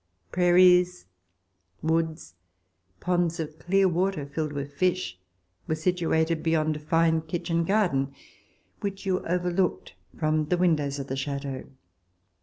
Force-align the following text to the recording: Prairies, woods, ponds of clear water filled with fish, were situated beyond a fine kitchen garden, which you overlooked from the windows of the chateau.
Prairies, 0.31 1.05
woods, 1.83 2.33
ponds 2.99 3.39
of 3.39 3.59
clear 3.59 3.87
water 3.87 4.25
filled 4.25 4.51
with 4.51 4.73
fish, 4.73 5.19
were 5.67 5.75
situated 5.75 6.41
beyond 6.41 6.75
a 6.75 6.79
fine 6.79 7.21
kitchen 7.21 7.63
garden, 7.63 8.11
which 8.79 9.05
you 9.05 9.19
overlooked 9.27 9.93
from 10.17 10.45
the 10.45 10.57
windows 10.57 10.97
of 10.97 11.05
the 11.05 11.15
chateau. 11.15 11.65